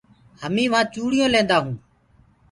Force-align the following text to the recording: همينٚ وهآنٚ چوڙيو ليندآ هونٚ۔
همينٚ 0.41 0.71
وهآنٚ 0.73 0.91
چوڙيو 0.93 1.25
ليندآ 1.33 1.57
هونٚ۔ 1.61 1.79